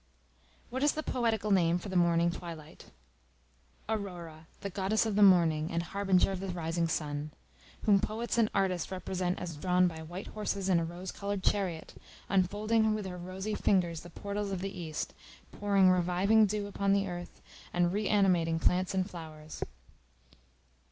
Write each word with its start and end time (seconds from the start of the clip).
What 0.71 0.81
is 0.81 0.93
the 0.93 1.03
poetical 1.03 1.51
name 1.51 1.77
for 1.77 1.89
the 1.89 1.95
morning 1.95 2.31
Twilight? 2.31 2.85
Aurora, 3.87 4.47
the 4.61 4.71
goddess 4.71 5.05
of 5.05 5.15
the 5.15 5.21
morning, 5.21 5.69
and 5.71 5.83
harbinger 5.83 6.31
of 6.31 6.39
the 6.39 6.47
rising 6.47 6.87
sun: 6.87 7.29
whom 7.83 7.99
poets 7.99 8.39
and 8.39 8.49
artists 8.51 8.89
represent 8.89 9.37
as 9.37 9.55
drawn 9.55 9.87
by 9.87 10.01
white 10.01 10.25
horses 10.29 10.69
in 10.69 10.79
a 10.79 10.83
rose 10.85 11.11
colored 11.11 11.43
chariot, 11.43 11.93
unfolding 12.29 12.95
with 12.95 13.05
her 13.05 13.17
rosy 13.19 13.53
fingers 13.53 14.01
the 14.01 14.09
portals 14.09 14.49
of 14.49 14.61
the 14.61 14.75
East, 14.75 15.13
pouring 15.51 15.91
reviving 15.91 16.47
dew 16.47 16.65
upon 16.65 16.93
the 16.93 17.07
earth, 17.07 17.39
and 17.71 17.93
re 17.93 18.07
animating 18.09 18.57
plants 18.57 18.95
and 18.95 19.07
flowers. 19.07 19.61